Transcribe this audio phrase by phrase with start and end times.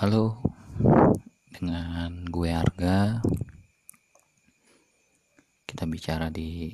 [0.00, 0.40] Halo,
[1.52, 3.20] dengan gue Arga.
[5.68, 6.72] Kita bicara di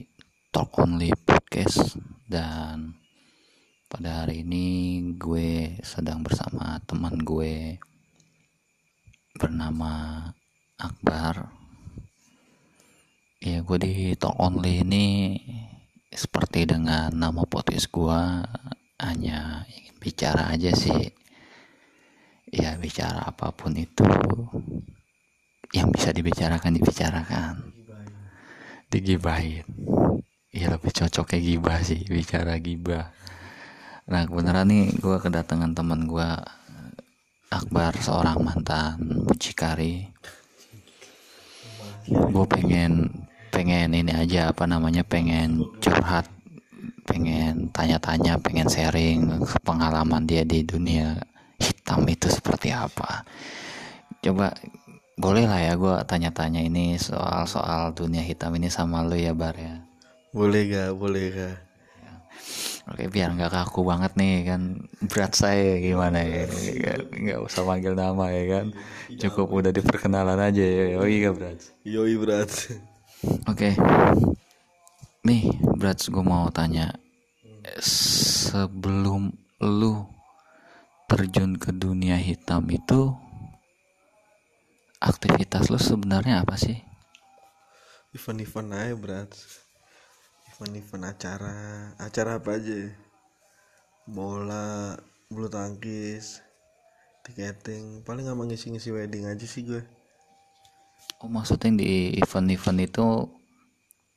[0.54, 2.94] Talk Only Podcast dan
[3.90, 7.82] pada hari ini gue sedang bersama teman gue
[9.34, 10.22] bernama
[10.78, 11.50] Akbar.
[13.42, 15.06] Ya, gue di Talk Only ini
[16.14, 18.22] seperti dengan nama podcast gue
[19.02, 21.25] hanya ingin bicara aja sih
[22.50, 24.06] ya bicara apa pun itu
[25.74, 27.54] yang bisa dibicarakan dibicarakan.
[28.86, 29.66] Digibahin.
[30.54, 33.12] Ya lebih cocok kayak gibah sih bicara gibah.
[34.06, 36.30] Nah kebenaran nih gue kedatangan teman gue
[37.46, 40.06] Akbar seorang mantan mucikari.
[42.06, 43.10] Gue pengen
[43.50, 46.26] pengen ini aja apa namanya pengen curhat
[47.06, 49.30] pengen tanya-tanya pengen sharing
[49.62, 51.14] pengalaman dia di dunia
[51.60, 53.24] hitam itu seperti apa.
[54.20, 54.52] Coba
[55.16, 59.80] boleh lah ya gue tanya-tanya ini soal-soal dunia hitam ini sama lo ya Bar ya.
[60.36, 61.56] Boleh gak boleh gak
[62.86, 64.78] Oke biar nggak kaku banget nih kan.
[65.10, 66.46] Berat saya gimana ya.
[67.02, 68.66] Nggak usah panggil nama ya kan.
[69.18, 71.02] Cukup udah diperkenalan aja ya.
[71.02, 72.46] Oh iya berat yoi berat
[73.50, 73.74] oke.
[75.26, 76.94] Nih berat gue mau tanya.
[77.82, 80.06] Sebelum lu
[81.06, 83.14] terjun ke dunia hitam itu
[84.98, 86.82] aktivitas lu sebenarnya apa sih?
[88.10, 89.30] Event-event aja berat.
[90.50, 91.56] Event-event acara.
[92.02, 92.90] Acara apa aja
[94.06, 94.98] bola
[95.30, 96.42] bulu tangkis
[97.22, 98.02] tiketing.
[98.02, 99.82] Paling nggak ngisi-ngisi wedding aja sih gue.
[101.22, 103.06] Oh maksudnya di event-event itu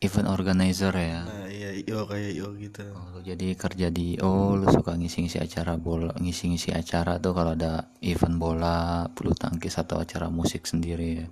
[0.02, 1.22] event organizer ya?
[1.24, 1.39] Nah
[1.88, 2.84] io kayak io gitu.
[2.92, 7.54] Oh, lu jadi kerja di oh lu suka ngisi-ngisi acara bola ngisi-ngisi acara tuh kalau
[7.56, 11.24] ada event bola bulu tangkis atau acara musik sendiri.
[11.24, 11.28] Ya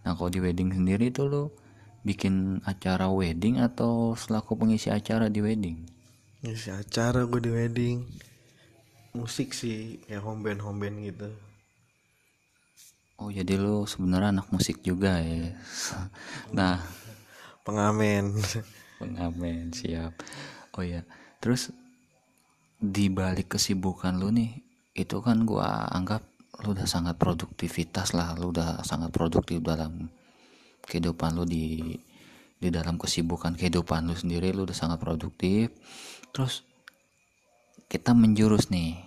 [0.00, 1.42] nah kalau di wedding sendiri tuh lu
[2.00, 5.84] bikin acara wedding atau selaku pengisi acara di wedding?
[6.40, 7.96] Ngisi acara gue di wedding.
[9.12, 11.28] Musik sih kayak home band home band gitu.
[13.20, 15.52] Oh jadi lu sebenarnya anak musik juga ya?
[16.56, 16.80] Nah.
[17.60, 18.32] Pengamen
[19.00, 20.12] pengamen siap.
[20.76, 21.00] Oh ya
[21.40, 21.72] terus
[22.76, 24.60] di balik kesibukan lu nih
[24.92, 26.20] itu kan gua anggap
[26.60, 30.12] lu udah sangat produktivitas lah lu udah sangat produktif dalam
[30.84, 31.96] kehidupan lu di
[32.60, 35.72] di dalam kesibukan kehidupan lu sendiri lu udah sangat produktif.
[36.36, 36.60] Terus
[37.88, 39.00] kita menjurus nih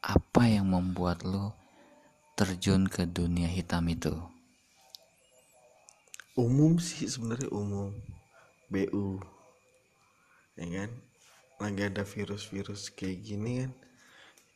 [0.00, 1.52] apa yang membuat lu
[2.32, 4.16] terjun ke dunia hitam itu?
[6.40, 7.92] Umum sih sebenarnya umum
[8.72, 9.18] BU
[10.56, 10.90] ya kan?
[11.60, 13.72] Lagi ada virus-virus kayak gini kan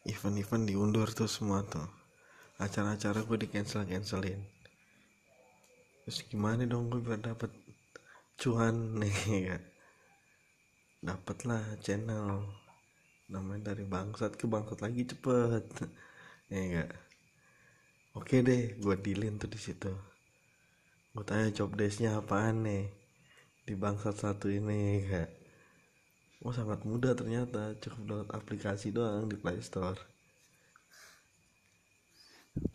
[0.09, 1.85] event-event diundur tuh semua tuh.
[2.57, 4.55] Acara-acara gue di cancel cancelin
[6.05, 7.49] terus gimana dong gue biar dapet
[8.37, 9.17] cuan nih
[9.49, 9.59] ya
[11.01, 12.45] dapet lah channel
[13.33, 15.65] namanya dari bangsat ke bangsat lagi cepet
[16.53, 16.91] ya enggak
[18.13, 19.91] oke deh gue dealin tuh di situ.
[21.15, 22.91] Gue tanya job desknya apaan nih
[23.65, 25.45] di bangsat satu ini kak
[26.45, 29.97] oh sangat mudah ternyata cukup download aplikasi doang di Play Store.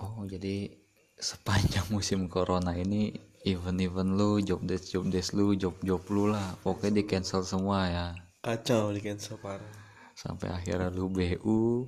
[0.02, 0.74] Oh jadi
[1.14, 3.14] sepanjang musim corona ini
[3.46, 7.80] event-event lu job desk job desk lu job job lu lah pokoknya di cancel semua
[7.86, 8.08] ya.
[8.42, 9.78] Kacau di cancel parah.
[10.18, 11.86] Sampai akhirnya lu BU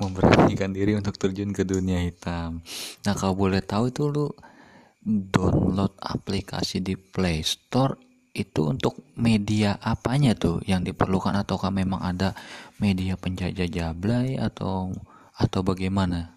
[0.00, 2.64] memberanikan diri untuk terjun ke dunia hitam.
[3.04, 4.32] Nah kalau boleh tahu itu lu
[5.04, 7.94] download aplikasi di Play Store
[8.34, 11.36] itu untuk media apanya tuh yang diperlukan?
[11.36, 12.34] Ataukah memang ada
[12.82, 14.90] media penjajah jablay atau
[15.38, 16.34] atau bagaimana?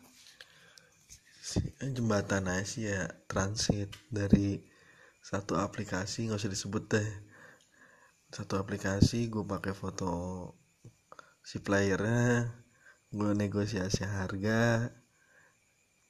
[1.79, 4.59] Jembatan Asia transit dari
[5.23, 7.09] satu aplikasi nggak usah disebut deh.
[8.27, 10.11] Satu aplikasi gue pakai foto
[11.39, 12.51] si playernya
[13.07, 14.91] gue negosiasi harga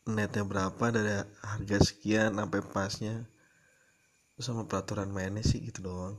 [0.07, 3.27] netnya berapa dari harga sekian sampai pasnya.
[4.39, 6.15] Sama peraturan mainnya sih gitu doang.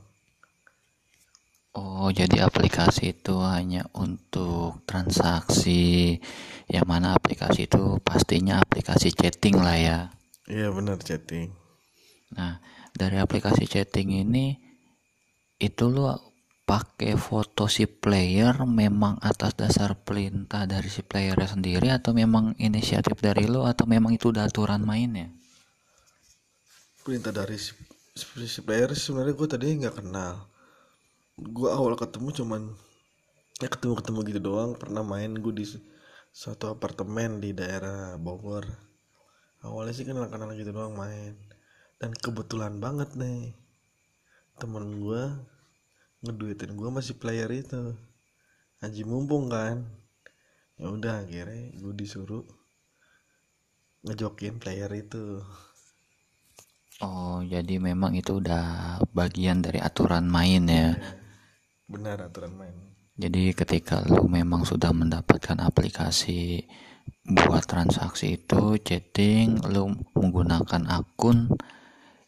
[1.73, 6.17] Oh jadi aplikasi itu hanya untuk transaksi
[6.65, 9.99] yang mana aplikasi itu pastinya aplikasi chatting lah ya.
[10.49, 11.53] Iya benar chatting.
[12.33, 12.57] Nah
[12.91, 14.57] dari aplikasi chatting ini
[15.61, 16.09] itu lu
[16.69, 23.17] pakai foto si player memang atas dasar perintah dari si playernya sendiri atau memang inisiatif
[23.17, 25.33] dari lo atau memang itu udah aturan mainnya?
[27.01, 27.73] Perintah dari si,
[28.45, 30.45] si player sebenarnya gue tadi nggak kenal.
[31.41, 32.61] Gue awal ketemu cuman
[33.57, 34.77] ya ketemu ketemu gitu doang.
[34.77, 35.65] Pernah main gue di
[36.29, 38.69] suatu apartemen di daerah Bogor.
[39.65, 41.33] Awalnya sih kan anak-anak gitu doang main.
[41.97, 43.57] Dan kebetulan banget nih
[44.61, 45.57] temen gue
[46.19, 47.95] ngeduitin gue masih player itu.
[48.83, 49.87] Haji mumpung kan.
[50.79, 52.47] Ya udah akhirnya gue disuruh
[54.07, 55.43] ngejokin player itu.
[56.99, 60.95] Oh jadi memang itu udah bagian dari aturan main ya?
[61.87, 62.75] Benar aturan main.
[63.19, 66.63] Jadi ketika lu memang sudah mendapatkan aplikasi
[67.27, 71.51] buat transaksi itu chatting lu menggunakan akun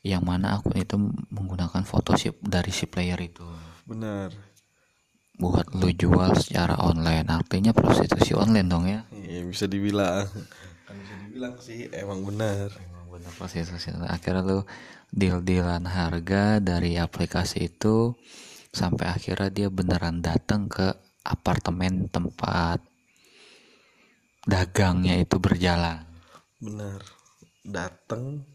[0.03, 0.99] yang mana akun itu
[1.31, 4.31] menggunakan foto si, dari si player itu benar.
[5.35, 7.27] Buat lu jual secara online.
[7.27, 9.03] Artinya prostitusi online dong ya?
[9.11, 10.23] Iya bisa dibilang.
[10.87, 12.71] Kan bisa dibilang sih emang benar.
[12.71, 13.91] Emang benar prostitusi.
[14.07, 14.59] Akhirnya lu
[15.11, 18.15] deal dealan harga dari aplikasi itu
[18.71, 20.95] sampai akhirnya dia beneran datang ke
[21.27, 22.79] apartemen tempat
[24.47, 26.07] dagangnya itu berjalan.
[26.63, 27.03] Benar.
[27.67, 28.47] Datang.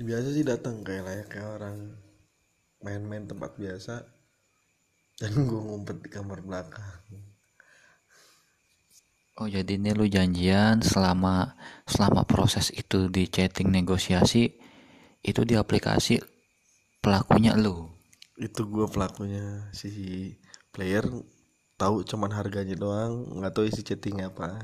[0.00, 1.76] Biasa sih datang kayak kayak orang
[2.82, 4.11] main-main tempat biasa
[5.20, 7.02] dan gue ngumpet di kamar belakang.
[9.40, 11.56] Oh jadi ini lu janjian selama
[11.88, 14.52] selama proses itu di chatting negosiasi
[15.24, 16.20] itu di aplikasi
[17.00, 17.88] pelakunya lu?
[18.36, 19.90] Itu gue pelakunya si
[20.68, 21.08] player
[21.80, 24.60] tahu cuman harganya doang nggak tahu isi chattingnya apa.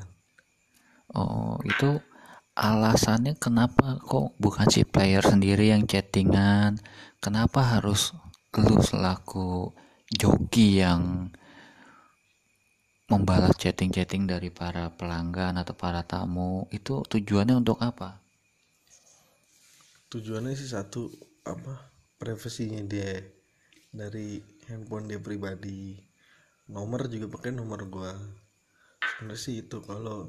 [1.16, 1.98] Oh itu
[2.52, 6.76] alasannya kenapa kok bukan si player sendiri yang chattingan?
[7.24, 8.12] Kenapa harus
[8.52, 9.72] lu selaku
[10.08, 11.28] joki yang
[13.08, 18.20] membalas chatting-chatting dari para pelanggan atau para tamu itu tujuannya untuk apa?
[20.08, 21.08] Tujuannya sih satu
[21.44, 23.20] apa privasinya dia.
[23.88, 25.96] Dari handphone dia pribadi.
[26.68, 28.12] Nomor juga pakai nomor gua.
[29.00, 30.28] Sebenarnya sih itu kalau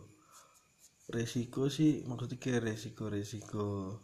[1.09, 3.97] resiko sih maksudnya kayak resiko resiko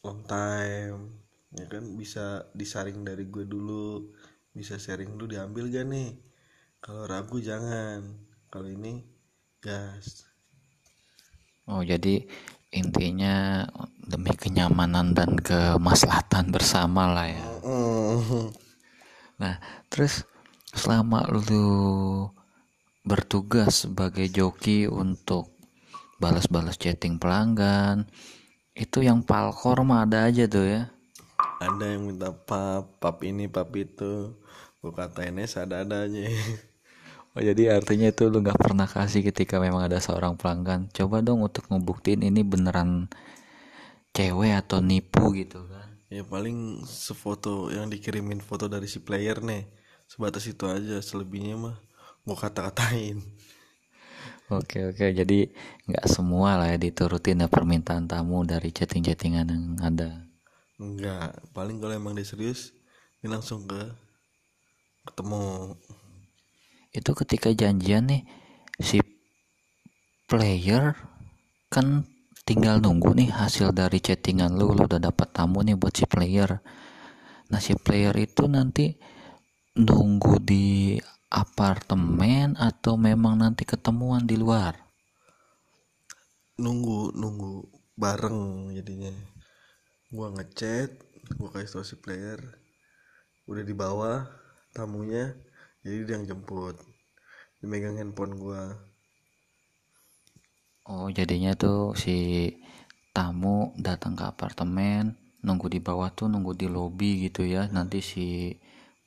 [0.00, 1.24] long time
[1.54, 4.10] ya kan bisa disaring dari gue dulu
[4.54, 6.14] bisa sharing dulu diambil gak nih?
[6.78, 8.06] Kalau ragu jangan.
[8.46, 9.02] Kalau ini
[9.58, 10.30] gas.
[11.66, 12.22] Oh jadi
[12.70, 13.66] intinya
[13.98, 17.46] demi kenyamanan dan kemaslahatan bersama lah ya.
[19.42, 19.58] Nah
[19.90, 20.22] terus
[20.70, 22.30] selama lu
[23.02, 25.58] bertugas sebagai joki untuk
[26.22, 28.06] balas-balas chatting pelanggan
[28.74, 30.93] itu yang palkor mah ada aja tuh ya
[31.64, 34.36] ada yang minta pap pap ini pap itu.
[34.84, 36.28] Gue katain ada adanya
[37.34, 41.42] oh jadi artinya itu lu nggak pernah kasih ketika memang ada seorang pelanggan coba dong
[41.42, 43.08] untuk ngebuktiin ini beneran
[44.14, 45.88] cewek atau nipu gitu kan?
[46.12, 49.66] Ya paling sefoto yang dikirimin foto dari si player nih
[50.06, 51.76] sebatas itu aja selebihnya mah
[52.22, 53.18] gue kata-katain.
[54.52, 55.50] Oke oke jadi
[55.88, 60.33] nggak semua lah ya diturutin ya permintaan tamu dari chatting-chattingan yang ada.
[60.80, 62.74] Enggak, paling kalau emang dia serius
[63.22, 63.80] ini langsung ke
[65.06, 65.74] ketemu.
[66.90, 68.22] Itu ketika janjian nih
[68.82, 68.98] si
[70.26, 70.98] player
[71.70, 72.06] kan
[72.42, 76.58] tinggal nunggu nih hasil dari chattingan lu lu udah dapat tamu nih buat si player.
[77.50, 78.94] Nah si player itu nanti
[79.74, 80.98] nunggu di
[81.34, 84.84] apartemen atau memang nanti ketemuan di luar
[86.54, 87.66] nunggu nunggu
[87.98, 89.10] bareng jadinya
[90.14, 90.94] gua ngechat
[91.34, 92.38] gua kasih tau si player.
[93.50, 94.22] Udah di bawah
[94.70, 95.34] tamunya
[95.82, 96.78] jadi dia yang jemput.
[97.58, 98.78] Dimegang handphone gua.
[100.86, 102.46] Oh jadinya tuh si
[103.10, 107.66] tamu datang ke apartemen nunggu di bawah tuh nunggu di lobby gitu ya.
[107.74, 108.54] Nanti si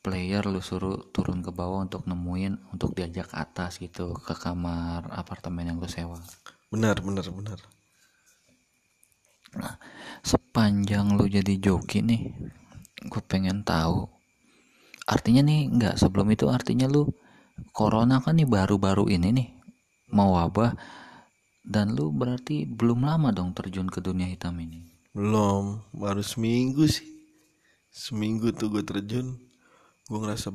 [0.04, 5.72] player lu suruh turun ke bawah untuk nemuin untuk diajak atas gitu ke kamar apartemen
[5.72, 6.20] yang lu sewa.
[6.68, 7.77] Benar benar benar
[9.58, 9.76] nah
[10.22, 12.22] sepanjang lu jadi joki nih
[13.06, 14.10] gue pengen tahu.
[15.08, 17.08] Artinya nih nggak sebelum itu artinya lu
[17.72, 19.50] corona kan nih baru-baru ini nih
[20.12, 20.76] mau wabah
[21.68, 24.84] dan lu berarti belum lama dong terjun ke dunia hitam ini.
[25.16, 27.08] Belum baru seminggu sih.
[27.92, 29.36] Seminggu tuh gue terjun.
[30.08, 30.52] Gue ngerasa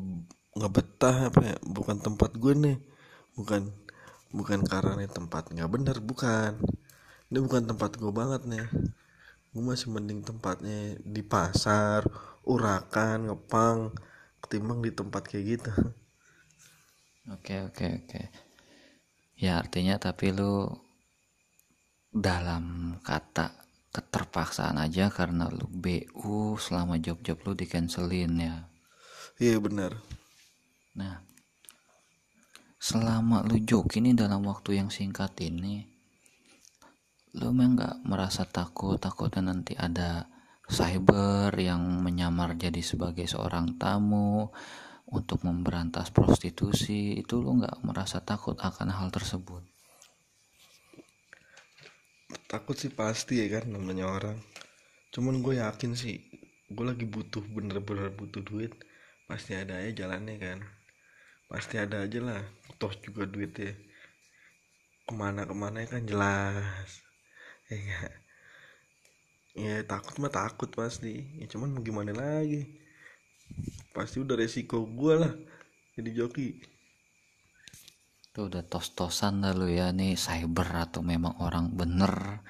[0.52, 2.78] nggak betah apa ya bukan tempat gue nih.
[3.36, 3.72] Bukan
[4.32, 6.56] bukan karena tempat nggak bener bukan
[7.32, 8.68] ini bukan tempat gue banget nih.
[9.56, 12.04] Gue masih mending tempatnya di pasar
[12.44, 13.88] urakan ngepang
[14.44, 15.72] ketimbang di tempat kayak gitu.
[17.32, 18.22] Oke oke oke.
[19.40, 20.68] Ya artinya tapi lu
[22.12, 23.64] dalam kata
[23.96, 28.68] keterpaksaan aja karena lu BU selama job-job lu di cancelin ya.
[29.40, 29.96] Iya benar.
[31.00, 31.24] Nah
[32.76, 35.91] selama lu joki ini dalam waktu yang singkat ini
[37.32, 40.28] lu memang nggak merasa takut takutnya nanti ada
[40.68, 44.52] cyber yang menyamar jadi sebagai seorang tamu
[45.08, 49.64] untuk memberantas prostitusi itu lu nggak merasa takut akan hal tersebut?
[52.48, 54.36] Takut sih pasti ya kan namanya orang.
[55.12, 56.20] Cuman gue yakin sih
[56.72, 58.72] gue lagi butuh bener-bener butuh duit
[59.28, 60.58] pasti ada aja jalannya kan.
[61.48, 62.40] Pasti ada aja lah
[62.80, 63.72] toh juga duitnya
[65.04, 67.11] ke mana ke mana kan jelas
[67.76, 68.00] ya
[69.52, 72.64] ya takut mah takut pasti ya cuman mau gimana lagi?
[73.92, 75.32] Pasti udah resiko gue lah
[75.96, 76.56] jadi joki.
[78.32, 80.16] Itu udah tos-tosan dah lu ya nih.
[80.16, 82.40] Cyber atau memang orang bener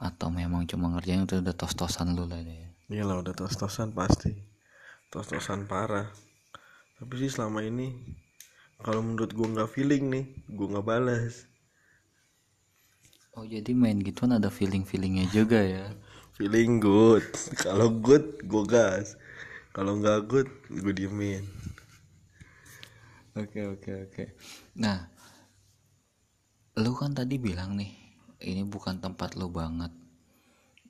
[0.00, 4.34] atau memang cuma ngerjain itu udah tos-tosan lu lah deh Iya lah udah tos-tosan pasti.
[5.14, 6.10] Tos-tosan parah.
[6.98, 7.94] Tapi sih selama ini
[8.80, 11.49] kalau menurut gue nggak feeling nih gue nggak balas
[13.38, 15.86] oh jadi main gituan ada feeling-feelingnya juga ya
[16.36, 17.24] feeling good
[17.60, 19.14] kalau good gue gas
[19.70, 21.44] kalau nggak good gue diemin
[23.38, 24.24] Oke oke oke.
[24.82, 25.06] Nah,
[26.82, 27.94] lu kan tadi bilang nih,
[28.42, 29.94] ini bukan tempat lu banget.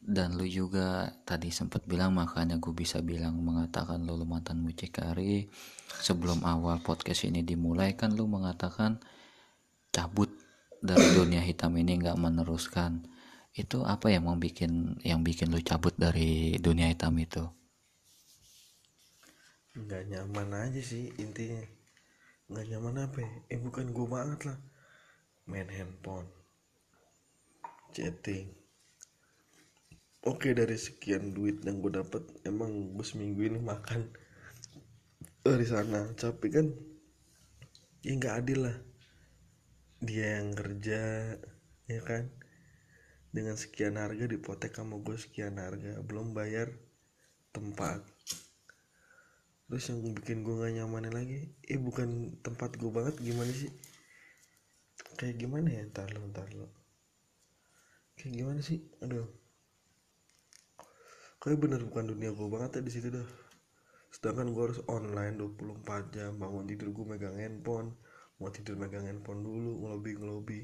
[0.01, 5.53] Dan lu juga tadi sempat bilang makanya gue bisa bilang mengatakan lu, lu mantan mucikari.
[6.01, 9.05] Sebelum awal podcast ini dimulai kan lu mengatakan
[9.93, 10.30] cabut
[10.89, 12.93] dari dunia hitam ini nggak meneruskan.
[13.63, 14.73] Itu apa yang mau bikin
[15.11, 16.31] yang bikin lu cabut dari
[16.65, 17.45] dunia hitam itu?
[19.83, 21.63] nggak nyaman aja sih intinya
[22.51, 23.31] nggak nyaman apa ya?
[23.55, 24.59] eh bukan gue banget lah
[25.51, 26.29] main handphone
[27.95, 28.47] chatting
[30.31, 34.01] oke dari sekian duit yang gue dapat emang gue seminggu ini makan
[35.47, 36.67] dari sana tapi kan
[38.05, 38.77] ya nggak adil lah
[40.01, 41.01] dia yang kerja
[41.87, 42.33] ya kan?
[43.31, 46.01] Dengan sekian harga dipotek sama gue sekian harga.
[46.03, 46.73] Belum bayar
[47.53, 48.03] tempat.
[49.71, 53.71] Terus yang bikin gue gak nyaman lagi eh bukan tempat gue banget gimana sih?
[55.15, 55.87] Kayak gimana ya?
[55.87, 56.81] Ntar lo ntar lo
[58.21, 58.85] kayak gimana sih?
[59.01, 59.25] Aduh.
[61.41, 63.29] Kayak bener bukan dunia gue banget ya di situ dah.
[64.13, 67.97] Sedangkan gue harus online 24 jam bangun tidur gue megang handphone
[68.41, 70.61] mau tidur megang handphone dulu ngelobi ngelobi.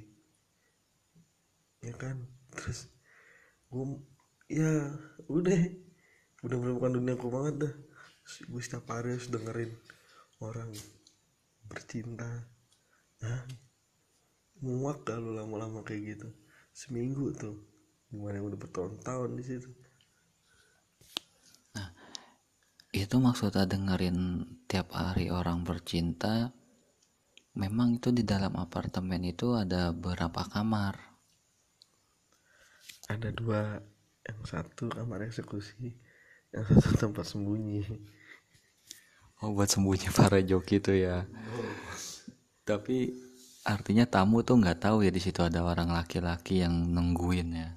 [1.85, 2.25] Ya kan?
[2.57, 2.89] Terus
[3.69, 3.85] gue
[4.49, 4.97] ya
[5.29, 5.61] udah.
[6.41, 7.75] Udah bukan dunia gue banget dah.
[8.49, 9.77] Gue setiap hari harus dengerin
[10.41, 10.73] orang
[11.69, 12.49] bercinta.
[13.23, 13.45] Hah?
[14.65, 16.29] muak kalau lama-lama kayak gitu?
[16.73, 17.61] Seminggu tuh.
[18.09, 19.71] Gimana udah bertahun-tahun di situ?
[22.97, 26.57] Itu maksudnya dengerin tiap hari orang bercinta
[27.57, 31.01] memang itu di dalam apartemen itu ada berapa kamar.
[33.09, 33.81] Ada dua
[34.29, 35.97] yang satu kamar eksekusi
[36.53, 37.89] yang satu tempat sembunyi.
[39.41, 41.25] Oh buat sembunyi para joki itu ya.
[42.69, 43.17] Tapi
[43.65, 47.69] artinya tamu tuh nggak tahu ya di situ ada orang laki-laki yang nungguin ya.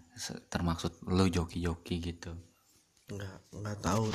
[0.52, 2.36] Termasuk lo joki-joki gitu.
[3.08, 4.12] Nggak nggak tahu.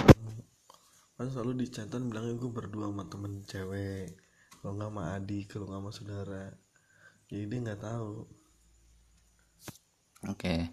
[1.15, 4.24] Kan selalu di chatan bilangnya gue berdua sama temen cewek
[4.65, 6.45] kalau nggak sama adik kalau nggak sama saudara.
[7.29, 8.25] Jadi dia nggak tahu.
[10.33, 10.73] Oke.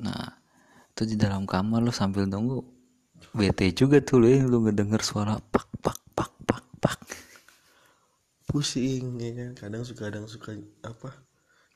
[0.00, 0.40] Nah
[0.88, 2.64] itu di dalam kamar lo sambil nunggu.
[3.36, 7.00] Bete juga tuh lo ya lo ngedenger suara pak pak pak pak pak.
[8.48, 9.50] Pusing ya kan?
[9.52, 11.12] Kadang suka kadang suka apa?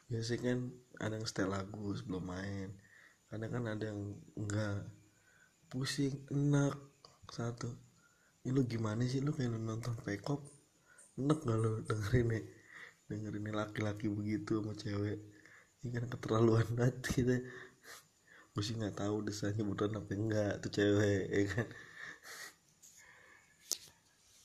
[0.08, 0.58] Biasanya kan
[0.96, 2.72] ada yang setel lagu sebelum main.
[3.28, 4.80] Kadang kan ada yang enggak.
[5.68, 6.72] Pusing enak
[7.28, 7.68] satu.
[8.48, 9.20] Ini lu gimana sih?
[9.20, 10.57] Lu kayak nonton pekop
[11.18, 12.44] enak gak lu dengerin nih?
[13.10, 15.18] Dengerin nih laki-laki begitu sama cewek.
[15.82, 17.36] Ini kan keterlaluan banget kita.
[18.54, 21.66] Gue sih nggak tahu desanya beneran apa enggak tuh cewek ya kan?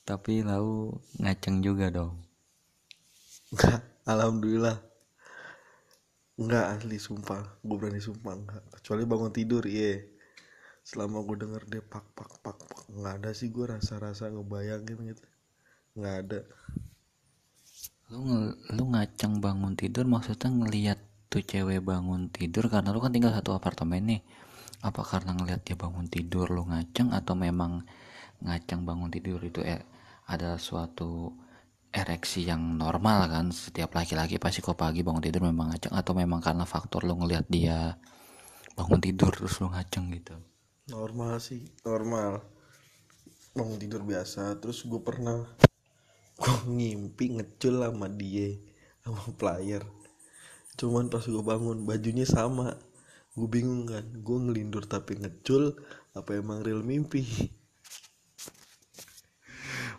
[0.03, 2.21] Tapi lau ngaceng juga dong.
[3.53, 4.77] Enggak alhamdulillah.
[6.37, 7.57] Enggak asli sumpah.
[7.61, 10.01] Gue berani sumpah enggak kecuali bangun tidur iya.
[10.85, 15.23] Selama gue denger dia pak pak pak pak nggak ada sih gue rasa-rasa ngebayangin gitu
[15.93, 16.39] nggak ada.
[18.13, 23.33] Lu lu ngaceng bangun tidur maksudnya ngelihat tuh cewek bangun tidur karena lu kan tinggal
[23.33, 24.21] satu apartemen nih.
[24.83, 27.85] Apa karena ngelihat dia bangun tidur lu ngaceng atau memang
[28.43, 29.81] ngaceng bangun tidur itu eh,
[30.27, 31.33] ada suatu
[31.93, 33.45] ereksi yang normal kan?
[33.53, 37.45] Setiap laki-laki pasti kok pagi bangun tidur memang ngaceng atau memang karena faktor lu ngelihat
[37.49, 37.97] dia
[38.73, 40.35] bangun tidur terus lu ngaceng gitu?
[40.89, 42.41] Normal sih normal.
[43.53, 45.45] Bangun tidur biasa terus gue pernah
[46.43, 48.59] gue ngimpi ngecul sama dia
[48.99, 49.87] sama player.
[50.75, 52.75] Cuman pas gue bangun bajunya sama.
[53.31, 55.79] Gue bingung kan gue ngelindur tapi ngecul
[56.11, 57.23] apa emang real mimpi?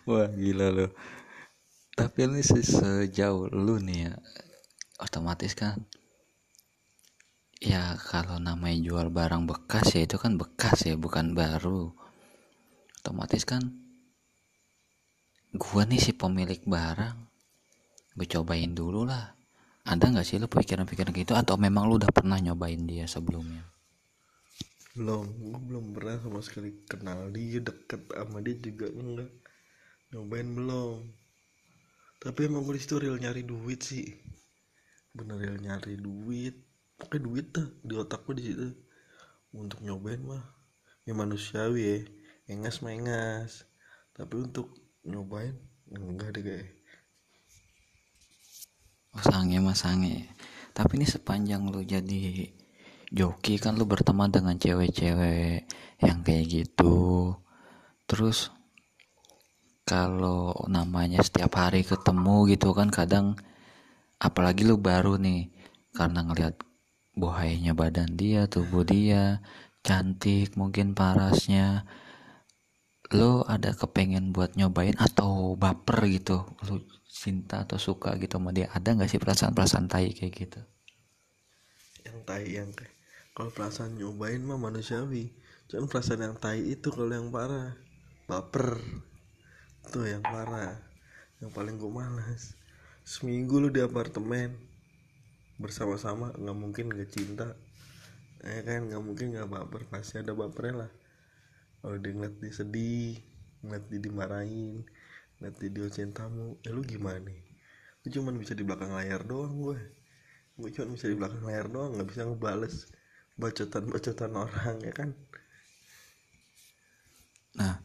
[0.04, 0.92] Wah gila lo
[1.94, 4.14] tapi ini sejauh lu nih ya
[4.98, 5.86] otomatis kan?
[7.62, 11.94] Ya kalau namanya jual barang bekas ya itu kan bekas ya bukan baru.
[12.98, 13.83] Otomatis kan
[15.54, 17.16] gua nih si pemilik barang.
[18.14, 19.34] Gue cobain dulu lah.
[19.84, 21.34] Ada nggak sih lo pikiran-pikiran gitu?
[21.34, 23.66] Atau memang lu udah pernah nyobain dia sebelumnya?
[24.94, 25.26] Belum.
[25.26, 29.30] Gue belum pernah sama sekali kenal dia deket sama dia juga enggak.
[30.14, 30.98] Nyobain belum.
[32.22, 34.06] Tapi emang gue di situ real nyari duit sih.
[35.10, 36.54] Bener real nyari duit.
[36.94, 38.70] Pakai duit tuh di otak gue di situ.
[39.50, 40.42] Untuk nyobain mah
[41.02, 41.96] ya manusiawi ya.
[42.46, 43.66] Engas mah engas.
[44.14, 45.56] Tapi untuk nyobain?
[45.92, 46.68] Enggak deh kayak.
[49.14, 50.28] Oh sange mas sange.
[50.74, 52.50] Tapi ini sepanjang lu jadi
[53.14, 55.70] joki kan lu berteman dengan cewek-cewek
[56.02, 57.30] yang kayak gitu.
[58.10, 58.50] Terus
[59.84, 63.38] kalau namanya setiap hari ketemu gitu kan kadang
[64.18, 65.52] apalagi lu baru nih
[65.94, 66.56] karena ngelihat
[67.14, 69.44] bohainya badan dia tubuh dia
[69.84, 71.86] cantik mungkin parasnya
[73.12, 76.48] lo ada kepengen buat nyobain atau baper gitu?
[76.64, 78.72] Lo cinta atau suka gitu sama dia?
[78.72, 80.60] Ada nggak sih perasaan-perasaan tai kayak gitu?
[82.08, 82.70] Yang tai yang
[83.34, 85.34] kalau perasaan nyobain mah manusiawi.
[85.68, 87.76] Cuman perasaan yang tai itu kalau yang parah.
[88.24, 88.80] Baper.
[89.90, 90.80] Tuh yang parah.
[91.42, 92.56] Yang paling gue malas.
[93.04, 94.54] Seminggu lu di apartemen.
[95.58, 96.30] Bersama-sama.
[96.38, 97.58] Nggak mungkin nggak cinta.
[98.40, 98.86] Ya kan?
[98.86, 99.82] Nggak mungkin nggak baper.
[99.90, 100.90] Pasti ada bapernya lah
[101.84, 103.20] kalau dia ngeliat dia sedih
[103.60, 104.88] ngeliat dia dimarahin
[105.36, 106.56] ngeliat dia diocehin tamu.
[106.64, 107.40] Ya lu gimana nih?
[108.04, 109.78] Lu cuman bisa di belakang layar doang gue.
[110.56, 112.88] Gue cuma bisa di belakang layar doang nggak bisa ngebales
[113.36, 115.10] bacotan-bacotan orang ya kan?
[117.60, 117.84] Nah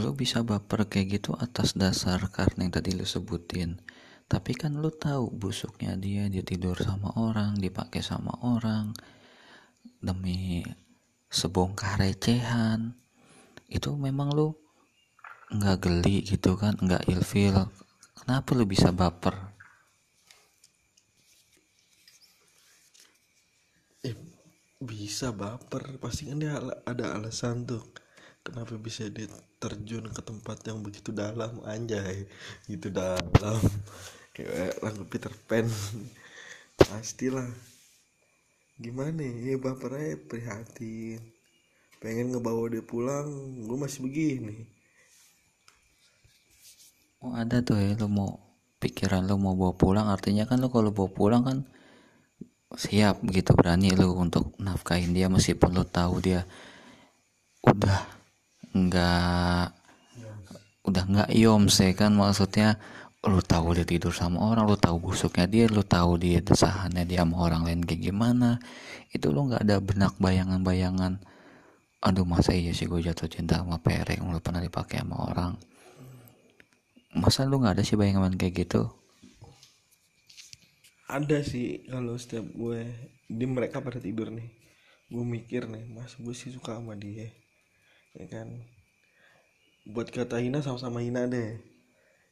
[0.00, 3.84] lu bisa baper kayak gitu atas dasar karena yang tadi lu sebutin.
[4.28, 8.96] Tapi kan lu tahu busuknya dia dia tidur sama orang dipakai sama orang
[10.00, 10.64] demi
[11.28, 12.96] sebongkar recehan
[13.68, 14.56] itu memang lu
[15.52, 17.68] nggak geli gitu kan nggak ilfil.
[18.16, 19.36] Kenapa lu bisa baper?
[24.04, 24.16] Eh
[24.80, 26.00] bisa baper.
[26.00, 27.84] Pasti kan dia ada alasan tuh.
[28.40, 29.28] Kenapa bisa dia
[29.60, 31.60] terjun ke tempat yang begitu dalam?
[31.68, 32.24] Anjay
[32.68, 33.60] gitu dalam.
[34.34, 35.68] Kayak lagu Peter Pan.
[36.80, 37.48] Pastilah.
[38.80, 41.37] Gimana ya baper aja prihatin
[41.98, 43.26] pengen ngebawa dia pulang
[43.66, 44.66] gue masih begini.
[47.18, 48.38] Oh ada tuh ya lu mau
[48.78, 51.58] pikiran lu mau bawa pulang artinya kan lu kalau bawa pulang kan
[52.78, 56.46] siap gitu berani lu untuk nafkahin dia meskipun lu tahu dia
[57.66, 58.06] udah
[58.70, 59.66] nggak
[60.86, 62.78] udah nggak yoms ya kan maksudnya
[63.26, 67.26] lu tahu dia tidur sama orang lu tahu busuknya dia lu tahu dia desahannya dia
[67.26, 68.62] sama orang lain kayak gimana
[69.10, 71.18] itu lu nggak ada benak bayangan-bayangan
[71.98, 75.52] aduh masa iya sih gue jatuh cinta sama perek lu pernah dipakai sama orang?
[77.18, 78.86] Masa lu nggak ada sih bayangan kayak gitu?
[81.10, 82.86] Ada sih kalau setiap gue
[83.26, 84.46] di mereka pada tidur nih.
[85.10, 87.34] Gue mikir nih mas gue sih suka sama dia.
[88.14, 88.62] Ya kan?
[89.88, 91.58] Buat kata hina sama-sama hina deh.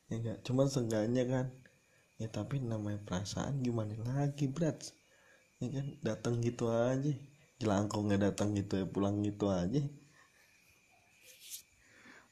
[0.07, 1.47] Ya enggak cuman seenggaknya kan
[2.17, 4.95] ya tapi namanya perasaan gimana lagi berat
[5.59, 5.87] ya kan?
[6.07, 7.11] Datang gitu aja
[7.57, 9.81] jelangkung nggak datang gitu ya pulang gitu aja.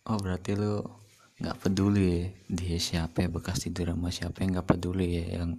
[0.05, 0.85] Oh berarti lu
[1.41, 5.59] nggak peduli ya dia siapa ya bekas tidur sama siapa yang nggak peduli ya yang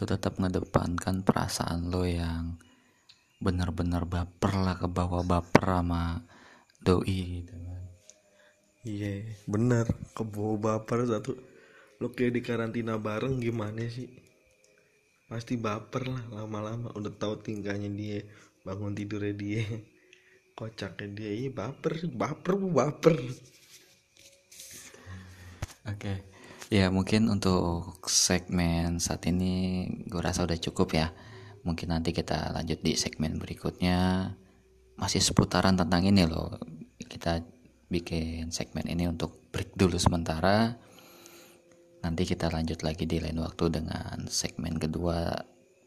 [0.00, 2.56] lu tetap ngedepankan perasaan lo yang
[3.42, 6.24] bener-bener baper lah ke bawah baper sama
[6.80, 7.82] doi gitu kan.
[8.82, 11.36] Iya bener kebawa baper satu.
[12.00, 14.10] Lo kayak di karantina bareng gimana sih?
[15.30, 16.90] Pasti baper lah lama-lama.
[16.98, 18.26] Udah tahu tingkahnya dia
[18.62, 19.64] bangun tidurnya dia
[20.58, 23.16] kocaknya dia iya baper baper baper
[25.82, 26.22] Oke.
[26.72, 31.10] Ya mungkin untuk segmen saat ini gue rasa udah cukup ya.
[31.66, 34.30] Mungkin nanti kita lanjut di segmen berikutnya.
[34.96, 36.56] Masih seputaran tentang ini loh.
[36.96, 37.42] Kita
[37.90, 40.78] bikin segmen ini untuk break dulu sementara.
[42.02, 45.34] Nanti kita lanjut lagi di lain waktu dengan segmen kedua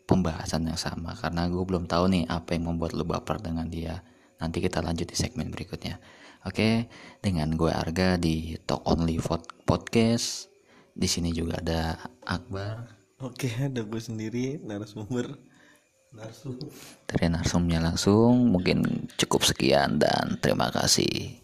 [0.06, 4.02] pembahasan yang sama karena gue belum tahu nih apa yang membuat lo baper dengan dia.
[4.42, 5.98] Nanti kita lanjut di segmen berikutnya.
[6.46, 6.86] Oke,
[7.20, 10.54] dengan gue Arga di Talk Only Pod- Podcast
[10.96, 12.88] di sini juga ada Akbar
[13.20, 15.36] oke ada gue sendiri narasumber
[16.16, 16.56] narsum
[17.04, 21.44] dari narsumnya langsung mungkin cukup sekian dan terima kasih